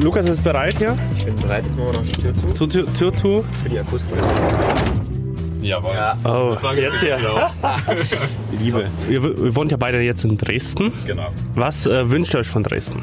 Lukas 0.00 0.28
ist 0.28 0.44
bereit 0.44 0.76
hier? 0.78 0.96
Ich 1.16 1.24
bin 1.24 1.34
bereit, 1.36 1.64
jetzt 1.64 1.76
machen 1.76 1.92
wir 1.92 2.00
noch 2.00 2.06
die 2.06 2.22
Tür 2.22 2.34
zu. 2.36 2.52
Zu, 2.54 2.66
Tür, 2.66 2.94
Tür 2.94 3.12
zu. 3.12 3.44
Für 3.62 3.68
die 3.68 3.78
Akustik. 3.80 4.16
Jawohl. 5.60 5.92
Ja. 5.92 6.16
Oh, 6.24 6.56
jetzt 6.72 7.02
ja. 7.02 7.18
Liebe. 8.60 8.86
Ihr, 9.08 9.22
ihr 9.24 9.56
wohnt 9.56 9.72
ja 9.72 9.76
beide 9.76 10.00
jetzt 10.00 10.24
in 10.24 10.38
Dresden. 10.38 10.92
Genau. 11.04 11.30
Was 11.56 11.86
äh, 11.86 12.08
wünscht 12.10 12.32
ihr 12.34 12.40
euch 12.40 12.46
von 12.46 12.62
Dresden? 12.62 13.02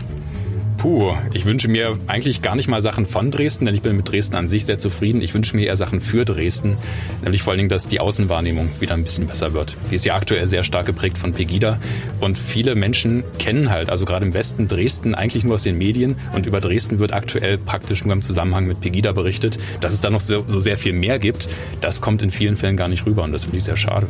Puh, 0.86 1.15
ich 1.33 1.46
wünsche 1.46 1.67
mir 1.67 1.97
eigentlich 2.06 2.44
gar 2.44 2.56
nicht 2.56 2.68
mal 2.68 2.79
Sachen 2.79 3.08
von 3.08 3.31
Dresden, 3.31 3.65
denn 3.65 3.74
ich 3.74 3.81
bin 3.81 3.97
mit 3.97 4.08
Dresden 4.08 4.36
an 4.36 4.47
sich 4.47 4.68
sehr 4.68 4.78
zufrieden. 4.78 5.19
Ich 5.19 5.33
wünsche 5.33 5.56
mir 5.56 5.65
eher 5.65 5.76
Sachen 5.76 6.00
für 6.00 6.26
Dresden, 6.26 6.76
nämlich 7.24 7.42
vor 7.42 7.50
allen 7.50 7.58
Dingen, 7.58 7.69
dass 7.69 7.88
die 7.88 8.00
Außenwahrnehmung 8.00 8.69
wieder 8.79 8.94
ein 8.94 9.04
bisschen 9.04 9.26
besser 9.26 9.54
wird. 9.54 9.76
Die 9.90 9.96
ist 9.96 10.06
ja 10.06 10.13
aktuell 10.13 10.47
sehr 10.47 10.63
stark 10.63 10.86
geprägt 10.86 11.18
von 11.18 11.33
Pegida 11.33 11.79
und 12.22 12.37
viele 12.37 12.76
Menschen 12.76 13.24
kennen 13.40 13.72
halt, 13.72 13.90
also 13.90 14.06
gerade 14.06 14.28
im 14.28 14.36
Westen, 14.36 14.68
Dresden 14.68 15.15
eigentlich 15.15 15.44
nur 15.44 15.56
aus 15.56 15.63
den 15.63 15.76
Medien 15.76 16.18
und 16.34 16.45
über 16.45 16.59
Dresden 16.59 17.00
wird 17.00 17.14
aktuell 17.14 17.58
praktisch 17.58 18.06
nur 18.06 18.14
im 18.14 18.22
Zusammenhang 18.22 18.67
mit 18.67 18.80
Pegida 18.80 19.12
berichtet. 19.12 19.58
Dass 19.81 19.92
es 19.92 20.02
da 20.02 20.12
noch 20.12 20.22
so, 20.22 20.44
so 20.45 20.59
sehr 20.59 20.78
viel 20.78 20.94
mehr 20.94 21.17
gibt, 21.17 21.50
das 21.81 22.00
kommt 22.00 22.22
in 22.22 22.30
vielen 22.30 22.58
Fällen 22.58 22.78
gar 22.78 22.90
nicht 22.90 23.08
rüber 23.08 23.23
und 23.23 23.31
das 23.31 23.45
finde 23.45 23.58
ich 23.58 23.64
sehr 23.64 23.78
schade. 23.78 24.06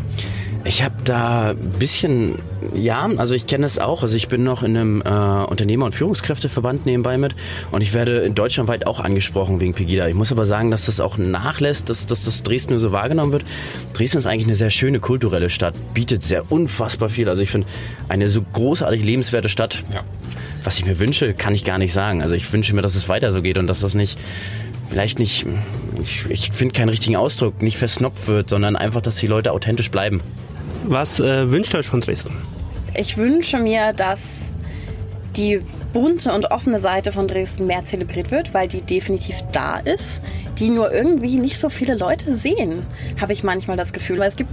Ich 0.68 0.82
habe 0.82 0.96
da 1.04 1.52
ein 1.52 1.58
bisschen, 1.78 2.40
ja, 2.74 3.08
also 3.18 3.36
ich 3.36 3.46
kenne 3.46 3.68
es 3.68 3.78
auch. 3.78 4.02
Also 4.02 4.16
ich 4.16 4.30
bin 4.30 4.44
noch 4.44 4.64
in 4.64 4.76
einem 4.76 5.02
äh, 5.02 5.46
Unternehmer- 5.46 5.86
und 5.86 5.94
Führungskräfteverband 5.94 6.65
nebenbei 6.74 7.18
mit 7.18 7.36
und 7.72 7.82
ich 7.82 7.94
werde 7.94 8.20
in 8.20 8.36
deutschlandweit 8.36 8.88
auch 8.88 9.00
angesprochen 9.00 9.60
wegen 9.60 9.74
Pegida. 9.74 10.08
Ich 10.08 10.16
muss 10.16 10.32
aber 10.32 10.46
sagen, 10.46 10.72
dass 10.72 10.86
das 10.86 11.00
auch 11.00 11.18
nachlässt, 11.18 11.90
dass, 11.90 12.06
dass 12.06 12.26
das 12.26 12.44
Dresden 12.44 12.74
nur 12.74 12.80
so 12.80 12.92
wahrgenommen 12.92 13.32
wird. 13.32 13.44
Dresden 13.94 14.18
ist 14.18 14.26
eigentlich 14.28 14.48
eine 14.48 14.56
sehr 14.56 14.70
schöne 14.70 15.00
kulturelle 15.00 15.50
Stadt, 15.50 15.76
bietet 15.94 16.24
sehr 16.24 16.52
unfassbar 16.52 17.10
viel. 17.10 17.30
Also 17.30 17.42
ich 17.42 17.50
finde 17.50 17.68
eine 18.10 18.28
so 18.28 18.42
großartig 18.42 19.04
lebenswerte 19.04 19.50
Stadt. 19.50 19.84
Ja. 19.94 20.04
Was 20.64 20.80
ich 20.80 20.86
mir 20.86 21.00
wünsche, 21.00 21.34
kann 21.34 21.54
ich 21.54 21.64
gar 21.64 21.78
nicht 21.78 21.94
sagen. 21.94 22.22
Also 22.22 22.34
ich 22.34 22.52
wünsche 22.52 22.74
mir, 22.74 22.82
dass 22.82 22.96
es 22.96 23.08
weiter 23.08 23.32
so 23.32 23.42
geht 23.42 23.58
und 23.58 23.68
dass 23.68 23.82
das 23.82 23.94
nicht 23.94 24.18
vielleicht 24.90 25.20
nicht, 25.20 25.46
ich, 26.02 26.26
ich 26.30 26.52
finde 26.52 26.74
keinen 26.74 26.90
richtigen 26.90 27.16
Ausdruck, 27.16 27.62
nicht 27.62 27.78
versnoppt 27.78 28.28
wird, 28.28 28.50
sondern 28.50 28.76
einfach, 28.76 29.02
dass 29.02 29.18
die 29.18 29.28
Leute 29.28 29.52
authentisch 29.52 29.92
bleiben. 29.92 30.22
Was 30.86 31.20
äh, 31.20 31.50
wünscht 31.50 31.74
ihr 31.74 31.80
euch 31.80 31.88
von 31.88 32.00
Dresden? 32.00 32.32
Ich 32.96 33.18
wünsche 33.18 33.58
mir, 33.58 33.94
dass 33.94 34.52
die 35.36 35.60
bunte 35.96 36.34
und 36.34 36.52
offene 36.52 36.82
Seite 36.82 37.14
von 37.14 37.26
Dresden 37.26 37.68
mehr 37.68 37.86
zelebriert 37.86 38.30
wird, 38.30 38.54
weil 38.54 38.68
die 38.68 38.82
definitiv 38.82 39.38
da 39.54 39.78
ist, 39.78 40.22
die 40.60 40.70
nur 40.70 40.92
irgendwie 40.92 41.38
nicht 41.38 41.58
so 41.58 41.70
viele 41.70 41.96
Leute 41.96 42.36
sehen, 42.36 42.86
habe 43.22 43.32
ich 43.32 43.46
manchmal 43.46 43.78
das 43.78 43.94
Gefühl. 43.94 44.20
Weil 44.20 44.28
es 44.28 44.36
gibt 44.36 44.50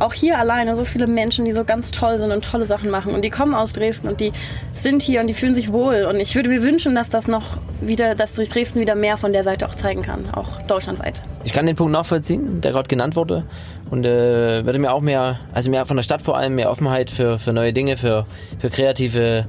auch 0.00 0.14
hier 0.14 0.38
alleine 0.38 0.74
so 0.74 0.84
viele 0.84 1.06
Menschen, 1.06 1.44
die 1.44 1.52
so 1.52 1.64
ganz 1.64 1.90
toll 1.90 2.16
sind 2.16 2.32
und 2.32 2.42
tolle 2.42 2.64
Sachen 2.66 2.90
machen 2.90 3.12
und 3.14 3.26
die 3.26 3.28
kommen 3.28 3.54
aus 3.54 3.74
Dresden 3.74 4.08
und 4.08 4.20
die 4.20 4.32
sind 4.72 5.02
hier 5.02 5.20
und 5.20 5.26
die 5.26 5.34
fühlen 5.34 5.54
sich 5.54 5.70
wohl 5.70 6.06
und 6.08 6.18
ich 6.18 6.34
würde 6.34 6.48
mir 6.48 6.62
wünschen, 6.62 6.94
dass 6.94 7.10
das 7.10 7.28
noch 7.28 7.58
wieder, 7.82 8.14
dass 8.14 8.32
Dresden 8.32 8.80
wieder 8.80 8.94
mehr 8.94 9.18
von 9.18 9.34
der 9.34 9.44
Seite 9.44 9.68
auch 9.68 9.74
zeigen 9.74 10.00
kann, 10.00 10.22
auch 10.32 10.62
deutschlandweit. 10.62 11.20
Ich 11.44 11.52
kann 11.52 11.66
den 11.66 11.76
Punkt 11.76 11.92
nachvollziehen, 11.92 12.62
der 12.62 12.72
gerade 12.72 12.88
genannt 12.88 13.16
wurde. 13.16 13.44
Und 13.90 14.04
äh, 14.04 14.64
würde 14.64 14.78
mir 14.78 14.92
auch 14.92 15.02
mehr, 15.02 15.40
also 15.52 15.70
mehr 15.70 15.84
von 15.84 15.96
der 15.96 16.02
Stadt 16.02 16.22
vor 16.22 16.36
allem, 16.38 16.54
mehr 16.54 16.70
Offenheit 16.70 17.10
für, 17.10 17.38
für 17.38 17.52
neue 17.52 17.72
Dinge, 17.72 17.96
für, 17.96 18.26
für 18.58 18.70
kreative 18.70 19.46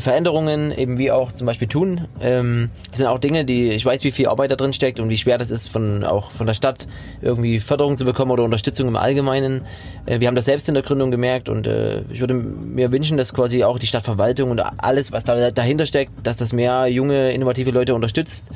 Veränderungen, 0.00 0.76
eben 0.76 0.98
wie 0.98 1.10
auch 1.10 1.32
zum 1.32 1.46
Beispiel 1.46 1.68
tun. 1.68 2.06
Ähm, 2.20 2.70
das 2.88 2.98
sind 2.98 3.06
auch 3.06 3.18
Dinge, 3.18 3.44
die 3.44 3.70
ich 3.70 3.84
weiß, 3.84 4.04
wie 4.04 4.10
viel 4.10 4.26
Arbeit 4.26 4.50
da 4.50 4.56
drin 4.56 4.72
steckt 4.72 5.00
und 5.00 5.08
wie 5.08 5.18
schwer 5.18 5.38
das 5.38 5.50
ist, 5.50 5.68
von 5.68 6.04
auch 6.04 6.30
von 6.30 6.46
der 6.46 6.54
Stadt 6.54 6.86
irgendwie 7.20 7.60
Förderung 7.60 7.96
zu 7.98 8.04
bekommen 8.04 8.30
oder 8.30 8.44
Unterstützung 8.44 8.88
im 8.88 8.96
Allgemeinen. 8.96 9.62
Äh, 10.06 10.20
wir 10.20 10.28
haben 10.28 10.34
das 10.34 10.46
selbst 10.46 10.68
in 10.68 10.74
der 10.74 10.82
Gründung 10.82 11.10
gemerkt 11.10 11.48
und 11.48 11.66
äh, 11.66 12.02
ich 12.10 12.20
würde 12.20 12.34
mir 12.34 12.92
wünschen, 12.92 13.16
dass 13.16 13.34
quasi 13.34 13.64
auch 13.64 13.78
die 13.78 13.86
Stadtverwaltung 13.86 14.50
und 14.50 14.60
alles, 14.60 15.12
was 15.12 15.24
da 15.24 15.50
dahinter 15.50 15.86
steckt, 15.86 16.12
dass 16.22 16.36
das 16.36 16.52
mehr 16.52 16.86
junge, 16.86 17.32
innovative 17.32 17.70
Leute 17.70 17.94
unterstützt 17.94 18.50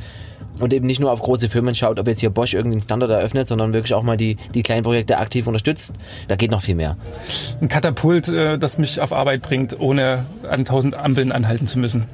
und 0.60 0.72
eben 0.72 0.86
nicht 0.86 1.00
nur 1.00 1.10
auf 1.10 1.20
große 1.20 1.48
Firmen 1.48 1.74
schaut, 1.74 1.98
ob 1.98 2.06
jetzt 2.06 2.20
hier 2.20 2.30
Bosch 2.30 2.54
irgendeinen 2.54 2.82
Standort 2.82 3.10
eröffnet, 3.10 3.48
sondern 3.48 3.72
wirklich 3.72 3.94
auch 3.94 4.02
mal 4.02 4.16
die, 4.16 4.36
die 4.54 4.62
kleinen 4.62 4.82
Projekte 4.82 5.18
aktiv 5.18 5.46
unterstützt. 5.46 5.94
Da 6.28 6.36
geht 6.36 6.50
noch 6.50 6.62
viel 6.62 6.74
mehr. 6.74 6.96
Ein 7.60 7.68
Katapult, 7.68 8.28
äh, 8.28 8.58
das 8.58 8.78
mich 8.78 9.00
auf 9.00 9.12
Arbeit 9.12 9.42
bringt, 9.42 9.78
ohne 9.80 10.26
an 10.48 10.64
tausend 10.64 10.94
Ampeln 10.94 11.32
anhalten 11.32 11.66
zu 11.66 11.78
müssen. 11.78 12.06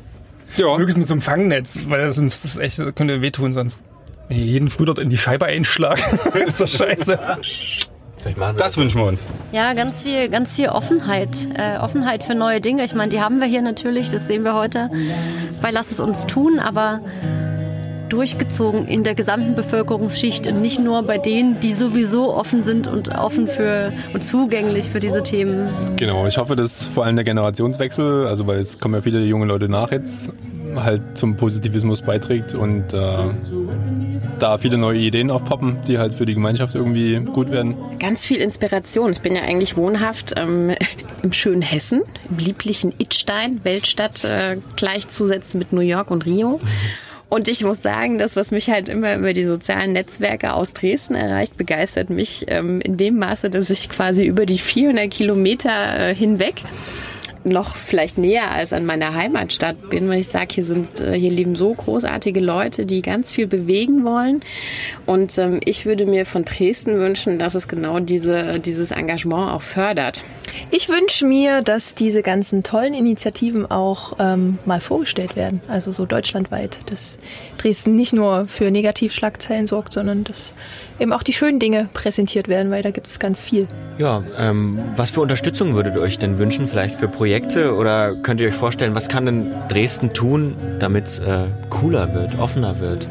Ja. 0.56 0.76
Möglichst 0.76 0.98
mit 0.98 1.08
so 1.08 1.14
einem 1.14 1.22
Fangnetz, 1.22 1.88
weil 1.88 2.10
sonst 2.12 2.44
das 2.44 2.56
echt 2.56 2.78
das 2.78 2.94
könnte 2.94 3.20
wehtun 3.20 3.52
sonst. 3.52 3.82
Wenn 4.28 4.38
ich 4.38 4.44
jeden 4.44 4.68
früh 4.68 4.84
dort 4.84 4.98
in 4.98 5.10
die 5.10 5.18
Scheibe 5.18 5.46
einschlag, 5.46 5.98
ist 6.46 6.60
das 6.60 6.72
scheiße. 6.72 7.18
Das 8.56 8.76
wünschen 8.76 9.00
wir 9.00 9.06
uns. 9.06 9.24
Ja, 9.52 9.72
ganz 9.74 10.02
viel, 10.02 10.28
ganz 10.28 10.56
viel 10.56 10.68
Offenheit. 10.68 11.48
Äh, 11.54 11.78
Offenheit 11.78 12.24
für 12.24 12.34
neue 12.34 12.60
Dinge. 12.60 12.84
Ich 12.84 12.94
meine, 12.94 13.10
die 13.10 13.20
haben 13.20 13.40
wir 13.40 13.46
hier 13.46 13.62
natürlich, 13.62 14.10
das 14.10 14.26
sehen 14.26 14.44
wir 14.44 14.54
heute 14.54 14.90
bei 15.62 15.70
Lass 15.70 15.92
es 15.92 16.00
uns 16.00 16.26
tun, 16.26 16.58
aber 16.58 17.00
durchgezogen 18.08 18.86
in 18.86 19.02
der 19.02 19.14
gesamten 19.14 19.54
Bevölkerungsschicht 19.54 20.46
und 20.46 20.60
nicht 20.60 20.80
nur 20.80 21.02
bei 21.02 21.18
denen, 21.18 21.60
die 21.60 21.72
sowieso 21.72 22.34
offen 22.34 22.62
sind 22.62 22.86
und 22.86 23.08
offen 23.16 23.48
für 23.48 23.92
und 24.12 24.24
zugänglich 24.24 24.88
für 24.88 25.00
diese 25.00 25.22
Themen. 25.22 25.68
Genau, 25.96 26.26
ich 26.26 26.38
hoffe, 26.38 26.56
dass 26.56 26.84
vor 26.84 27.04
allem 27.04 27.16
der 27.16 27.24
Generationswechsel, 27.24 28.26
also 28.26 28.46
weil 28.46 28.60
es 28.60 28.78
kommen 28.78 28.94
ja 28.94 29.00
viele 29.00 29.24
junge 29.24 29.46
Leute 29.46 29.68
nach 29.68 29.90
jetzt, 29.90 30.32
halt 30.76 31.16
zum 31.16 31.36
Positivismus 31.36 32.02
beiträgt 32.02 32.54
und 32.54 32.92
äh, 32.92 33.30
da 34.38 34.58
viele 34.58 34.78
neue 34.78 34.98
Ideen 34.98 35.30
aufpoppen, 35.30 35.78
die 35.86 35.98
halt 35.98 36.14
für 36.14 36.26
die 36.26 36.34
Gemeinschaft 36.34 36.74
irgendwie 36.74 37.20
gut 37.20 37.50
werden. 37.50 37.76
Ganz 37.98 38.26
viel 38.26 38.38
Inspiration. 38.38 39.12
Ich 39.12 39.20
bin 39.20 39.34
ja 39.34 39.42
eigentlich 39.42 39.76
wohnhaft 39.76 40.34
ähm, 40.36 40.72
im 41.22 41.32
schönen 41.32 41.62
Hessen, 41.62 42.02
im 42.30 42.38
lieblichen 42.38 42.92
Idstein, 42.98 43.60
Weltstadt 43.64 44.24
äh, 44.24 44.58
gleichzusetzen 44.76 45.58
mit 45.58 45.72
New 45.72 45.80
York 45.80 46.10
und 46.10 46.26
Rio. 46.26 46.60
Und 47.28 47.48
ich 47.48 47.62
muss 47.62 47.82
sagen, 47.82 48.18
das, 48.18 48.36
was 48.36 48.50
mich 48.50 48.70
halt 48.70 48.88
immer 48.88 49.14
über 49.16 49.34
die 49.34 49.44
sozialen 49.44 49.92
Netzwerke 49.92 50.54
aus 50.54 50.72
Dresden 50.72 51.14
erreicht, 51.14 51.56
begeistert 51.58 52.08
mich 52.08 52.46
ähm, 52.48 52.80
in 52.80 52.96
dem 52.96 53.18
Maße, 53.18 53.50
dass 53.50 53.68
ich 53.68 53.90
quasi 53.90 54.24
über 54.24 54.46
die 54.46 54.58
400 54.58 55.10
Kilometer 55.10 56.10
äh, 56.10 56.14
hinweg 56.14 56.62
noch 57.44 57.76
vielleicht 57.76 58.18
näher 58.18 58.50
als 58.50 58.72
an 58.72 58.84
meiner 58.84 59.14
Heimatstadt 59.14 59.90
bin, 59.90 60.08
weil 60.08 60.20
ich 60.20 60.28
sage, 60.28 60.48
hier 60.54 60.64
sind, 60.64 61.00
äh, 61.00 61.12
hier 61.14 61.30
leben 61.30 61.54
so 61.54 61.72
großartige 61.72 62.40
Leute, 62.40 62.86
die 62.86 63.02
ganz 63.02 63.30
viel 63.30 63.46
bewegen 63.46 64.04
wollen. 64.04 64.42
Und 65.06 65.36
ähm, 65.38 65.60
ich 65.64 65.86
würde 65.86 66.06
mir 66.06 66.26
von 66.26 66.44
Dresden 66.44 66.98
wünschen, 66.98 67.38
dass 67.38 67.54
es 67.54 67.68
genau 67.68 68.00
diese, 68.00 68.60
dieses 68.60 68.90
Engagement 68.90 69.52
auch 69.52 69.62
fördert. 69.62 70.24
Ich 70.70 70.88
wünsche 70.88 71.26
mir, 71.26 71.62
dass 71.62 71.94
diese 71.94 72.22
ganzen 72.22 72.62
tollen 72.62 72.94
Initiativen 72.94 73.70
auch 73.70 74.16
ähm, 74.18 74.58
mal 74.66 74.80
vorgestellt 74.80 75.36
werden, 75.36 75.60
also 75.68 75.92
so 75.92 76.06
deutschlandweit, 76.06 76.78
dass 76.90 77.18
Dresden 77.58 77.94
nicht 77.94 78.12
nur 78.12 78.46
für 78.48 78.70
Negativschlagzeilen 78.70 79.66
sorgt, 79.66 79.92
sondern 79.92 80.24
dass 80.24 80.54
eben 80.98 81.12
auch 81.12 81.22
die 81.22 81.32
schönen 81.32 81.58
Dinge 81.60 81.88
präsentiert 81.92 82.48
werden, 82.48 82.70
weil 82.70 82.82
da 82.82 82.90
gibt 82.90 83.06
es 83.06 83.18
ganz 83.18 83.42
viel. 83.42 83.66
Ja, 83.98 84.22
ähm, 84.36 84.78
was 84.96 85.10
für 85.10 85.20
Unterstützung 85.20 85.74
würdet 85.74 85.94
ihr 85.94 86.00
euch 86.00 86.18
denn 86.18 86.38
wünschen, 86.38 86.68
vielleicht 86.68 86.96
für 86.96 87.08
Projekte 87.38 87.76
oder 87.76 88.16
könnt 88.16 88.40
ihr 88.40 88.48
euch 88.48 88.54
vorstellen, 88.54 88.96
was 88.96 89.08
kann 89.08 89.24
denn 89.24 89.52
Dresden 89.68 90.12
tun, 90.12 90.56
damit 90.80 91.06
es 91.06 91.18
äh, 91.20 91.44
cooler 91.70 92.12
wird, 92.12 92.36
offener 92.40 92.80
wird, 92.80 93.06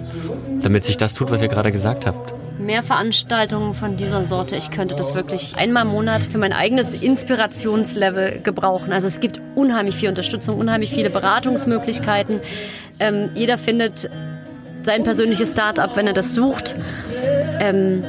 damit 0.62 0.84
sich 0.84 0.98
das 0.98 1.14
tut, 1.14 1.32
was 1.32 1.42
ihr 1.42 1.48
gerade 1.48 1.72
gesagt 1.72 2.06
habt? 2.06 2.34
Mehr 2.60 2.84
Veranstaltungen 2.84 3.74
von 3.74 3.96
dieser 3.96 4.26
Sorte. 4.26 4.58
Ich 4.58 4.70
könnte 4.70 4.96
das 4.96 5.16
wirklich 5.16 5.56
einmal 5.56 5.86
im 5.86 5.94
Monat 5.94 6.26
für 6.26 6.40
mein 6.40 6.52
eigenes 6.52 7.02
Inspirationslevel 7.02 8.42
gebrauchen. 8.44 8.92
Also 8.92 9.08
es 9.08 9.22
gibt 9.22 9.40
unheimlich 9.56 9.96
viel 9.96 10.10
Unterstützung, 10.10 10.58
unheimlich 10.58 10.90
viele 10.90 11.10
Beratungsmöglichkeiten. 11.10 12.42
Ähm, 13.00 13.30
jeder 13.34 13.58
findet 13.58 14.10
sein 14.84 15.04
persönliches 15.04 15.54
Start-up, 15.54 15.96
wenn 15.96 16.06
er 16.06 16.14
das 16.14 16.36
sucht. 16.36 16.76
Ähm, 17.62 18.04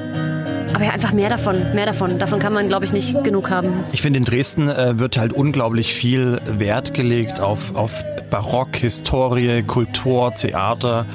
aber 0.74 0.84
ja, 0.84 0.90
einfach 0.90 1.12
mehr 1.12 1.28
davon, 1.28 1.74
mehr 1.74 1.86
davon. 1.86 2.18
Davon 2.18 2.38
kann 2.38 2.52
man, 2.52 2.68
glaube 2.68 2.84
ich, 2.84 2.92
nicht 2.92 3.22
genug 3.24 3.50
haben. 3.50 3.80
Ich 3.92 4.02
finde, 4.02 4.18
in 4.18 4.24
Dresden 4.24 4.68
äh, 4.68 4.98
wird 4.98 5.18
halt 5.18 5.32
unglaublich 5.32 5.94
viel 5.94 6.40
Wert 6.46 6.94
gelegt 6.94 7.40
auf, 7.40 7.74
auf 7.74 8.04
Barock, 8.30 8.76
Historie, 8.76 9.62
Kultur, 9.62 10.34
Theater, 10.34 11.06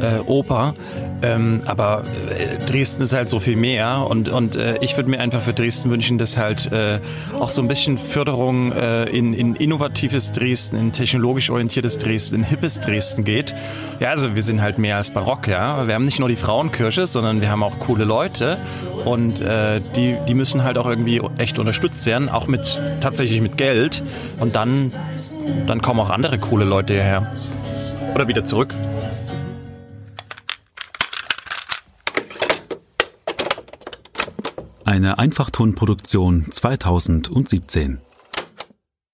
äh, 0.00 0.18
Oper. 0.26 0.74
Ähm, 1.22 1.62
aber 1.64 2.04
äh, 2.28 2.64
Dresden 2.66 3.02
ist 3.02 3.14
halt 3.14 3.30
so 3.30 3.40
viel 3.40 3.56
mehr 3.56 4.06
und, 4.08 4.28
und 4.28 4.54
äh, 4.56 4.78
ich 4.82 4.96
würde 4.96 5.08
mir 5.08 5.18
einfach 5.18 5.40
für 5.40 5.54
Dresden 5.54 5.90
wünschen, 5.90 6.18
dass 6.18 6.36
halt 6.36 6.70
äh, 6.72 7.00
auch 7.38 7.48
so 7.48 7.62
ein 7.62 7.68
bisschen 7.68 7.96
Förderung 7.96 8.72
äh, 8.72 9.04
in, 9.04 9.32
in 9.32 9.56
innovatives 9.56 10.32
Dresden, 10.32 10.76
in 10.76 10.92
technologisch 10.92 11.50
orientiertes 11.50 11.98
Dresden, 11.98 12.36
in 12.36 12.44
hippes 12.44 12.80
Dresden 12.80 13.24
geht. 13.24 13.54
Ja, 13.98 14.10
also 14.10 14.34
wir 14.34 14.42
sind 14.42 14.60
halt 14.60 14.78
mehr 14.78 14.96
als 14.96 15.10
Barock, 15.10 15.48
ja. 15.48 15.86
Wir 15.86 15.94
haben 15.94 16.04
nicht 16.04 16.18
nur 16.18 16.28
die 16.28 16.36
Frauenkirche, 16.36 17.06
sondern 17.06 17.40
wir 17.40 17.50
haben 17.50 17.62
auch 17.62 17.78
coole 17.78 18.04
Leute 18.04 18.58
und 19.04 19.40
äh, 19.40 19.80
die, 19.94 20.16
die 20.28 20.34
müssen 20.34 20.64
halt 20.64 20.76
auch 20.78 20.86
irgendwie 20.86 21.22
echt 21.38 21.58
unterstützt 21.58 22.04
werden, 22.06 22.28
auch 22.28 22.46
mit 22.46 22.80
tatsächlich 23.00 23.40
mit 23.40 23.56
Geld 23.56 24.02
und 24.38 24.54
dann, 24.54 24.92
dann 25.66 25.80
kommen 25.80 26.00
auch 26.00 26.10
andere 26.10 26.38
coole 26.38 26.64
Leute 26.64 26.92
hierher. 26.92 27.32
Oder 28.14 28.28
wieder 28.28 28.44
zurück. 28.44 28.74
Eine 34.86 35.18
Einfachtonproduktion 35.18 36.46
2017. 36.48 37.98